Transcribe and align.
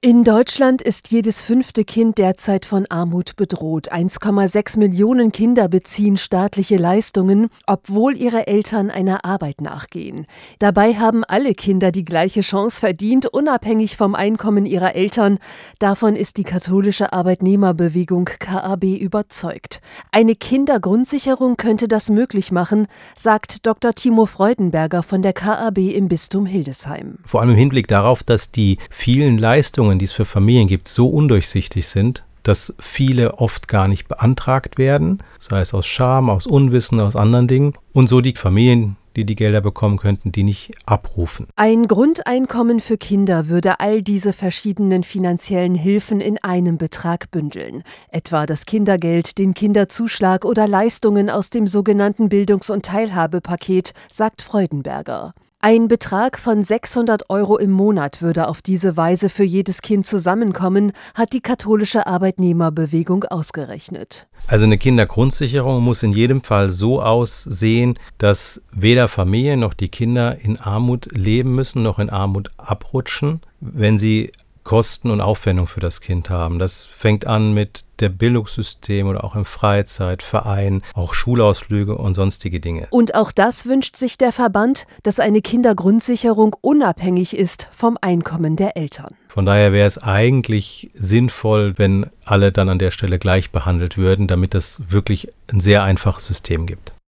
In 0.00 0.22
Deutschland 0.22 0.80
ist 0.80 1.10
jedes 1.10 1.42
fünfte 1.42 1.84
Kind 1.84 2.18
derzeit 2.18 2.64
von 2.64 2.86
Armut 2.88 3.34
bedroht. 3.34 3.92
1,6 3.92 4.78
Millionen 4.78 5.32
Kinder 5.32 5.66
beziehen 5.66 6.16
staatliche 6.16 6.76
Leistungen, 6.76 7.48
obwohl 7.66 8.16
ihre 8.16 8.46
Eltern 8.46 8.92
einer 8.92 9.24
Arbeit 9.24 9.60
nachgehen. 9.60 10.26
Dabei 10.60 10.94
haben 10.94 11.24
alle 11.24 11.52
Kinder 11.52 11.90
die 11.90 12.04
gleiche 12.04 12.42
Chance 12.42 12.78
verdient, 12.78 13.26
unabhängig 13.26 13.96
vom 13.96 14.14
Einkommen 14.14 14.66
ihrer 14.66 14.94
Eltern. 14.94 15.38
Davon 15.80 16.14
ist 16.14 16.36
die 16.36 16.44
katholische 16.44 17.12
Arbeitnehmerbewegung 17.12 18.26
KAB 18.38 18.84
überzeugt. 18.84 19.80
Eine 20.12 20.36
Kindergrundsicherung 20.36 21.56
könnte 21.56 21.88
das 21.88 22.08
möglich 22.08 22.52
machen, 22.52 22.86
sagt 23.16 23.66
Dr. 23.66 23.94
Timo 23.94 24.26
Freudenberger 24.26 25.02
von 25.02 25.22
der 25.22 25.32
KAB 25.32 25.78
im 25.78 26.06
Bistum 26.06 26.46
Hildesheim. 26.46 27.18
Vor 27.24 27.40
allem 27.40 27.50
im 27.50 27.56
Hinblick 27.56 27.88
darauf, 27.88 28.22
dass 28.22 28.52
die 28.52 28.78
vielen 28.90 29.38
Leistungen 29.38 29.87
Regelungen, 29.88 29.98
die 29.98 30.04
es 30.04 30.12
für 30.12 30.24
Familien 30.24 30.68
gibt, 30.68 30.88
so 30.88 31.08
undurchsichtig 31.08 31.86
sind, 31.88 32.24
dass 32.42 32.74
viele 32.78 33.38
oft 33.38 33.68
gar 33.68 33.88
nicht 33.88 34.06
beantragt 34.08 34.78
werden, 34.78 35.22
sei 35.38 35.60
es 35.60 35.74
aus 35.74 35.86
Scham, 35.86 36.30
aus 36.30 36.46
Unwissen, 36.46 37.00
aus 37.00 37.16
anderen 37.16 37.48
Dingen, 37.48 37.72
und 37.92 38.08
so 38.08 38.20
die 38.20 38.34
Familien, 38.34 38.96
die 39.16 39.24
die 39.24 39.34
Gelder 39.34 39.60
bekommen 39.60 39.96
könnten, 39.96 40.30
die 40.30 40.44
nicht 40.44 40.72
abrufen. 40.86 41.48
Ein 41.56 41.88
Grundeinkommen 41.88 42.80
für 42.80 42.96
Kinder 42.96 43.48
würde 43.48 43.80
all 43.80 44.02
diese 44.02 44.32
verschiedenen 44.32 45.02
finanziellen 45.02 45.74
Hilfen 45.74 46.20
in 46.20 46.38
einem 46.42 46.78
Betrag 46.78 47.30
bündeln, 47.30 47.82
etwa 48.10 48.46
das 48.46 48.64
Kindergeld, 48.66 49.38
den 49.38 49.54
Kinderzuschlag 49.54 50.44
oder 50.44 50.68
Leistungen 50.68 51.30
aus 51.30 51.50
dem 51.50 51.66
sogenannten 51.66 52.28
Bildungs- 52.28 52.70
und 52.70 52.84
Teilhabepaket, 52.84 53.92
sagt 54.10 54.42
Freudenberger. 54.42 55.34
Ein 55.60 55.88
Betrag 55.88 56.38
von 56.38 56.62
600 56.62 57.30
Euro 57.30 57.58
im 57.58 57.72
Monat 57.72 58.22
würde 58.22 58.46
auf 58.46 58.62
diese 58.62 58.96
Weise 58.96 59.28
für 59.28 59.42
jedes 59.42 59.82
Kind 59.82 60.06
zusammenkommen, 60.06 60.92
hat 61.14 61.32
die 61.32 61.40
katholische 61.40 62.06
Arbeitnehmerbewegung 62.06 63.24
ausgerechnet. 63.24 64.28
Also 64.46 64.66
eine 64.66 64.78
Kindergrundsicherung 64.78 65.82
muss 65.82 66.04
in 66.04 66.12
jedem 66.12 66.44
Fall 66.44 66.70
so 66.70 67.02
aussehen, 67.02 67.98
dass 68.18 68.62
weder 68.70 69.08
Familie 69.08 69.56
noch 69.56 69.74
die 69.74 69.88
Kinder 69.88 70.40
in 70.40 70.58
Armut 70.58 71.08
leben 71.10 71.56
müssen, 71.56 71.82
noch 71.82 71.98
in 71.98 72.08
Armut 72.08 72.52
abrutschen, 72.56 73.40
wenn 73.58 73.98
sie 73.98 74.30
Kosten 74.68 75.10
und 75.10 75.22
Aufwendung 75.22 75.66
für 75.66 75.80
das 75.80 76.02
Kind 76.02 76.28
haben. 76.28 76.58
Das 76.58 76.84
fängt 76.84 77.26
an 77.26 77.54
mit 77.54 77.86
der 78.00 78.10
Bildungssystem 78.10 79.06
oder 79.06 79.24
auch 79.24 79.34
im 79.34 79.46
Freizeitverein, 79.46 80.82
auch 80.92 81.14
Schulausflüge 81.14 81.96
und 81.96 82.14
sonstige 82.14 82.60
Dinge. 82.60 82.86
Und 82.90 83.14
auch 83.14 83.32
das 83.32 83.64
wünscht 83.64 83.96
sich 83.96 84.18
der 84.18 84.30
Verband, 84.30 84.86
dass 85.04 85.20
eine 85.20 85.40
Kindergrundsicherung 85.40 86.54
unabhängig 86.60 87.34
ist 87.34 87.68
vom 87.70 87.96
Einkommen 88.02 88.56
der 88.56 88.76
Eltern. 88.76 89.14
Von 89.28 89.46
daher 89.46 89.72
wäre 89.72 89.86
es 89.86 89.96
eigentlich 89.96 90.90
sinnvoll, 90.92 91.72
wenn 91.78 92.10
alle 92.26 92.52
dann 92.52 92.68
an 92.68 92.78
der 92.78 92.90
Stelle 92.90 93.18
gleich 93.18 93.50
behandelt 93.50 93.96
würden, 93.96 94.26
damit 94.26 94.54
es 94.54 94.82
wirklich 94.90 95.32
ein 95.50 95.60
sehr 95.60 95.82
einfaches 95.82 96.26
System 96.26 96.66
gibt. 96.66 96.92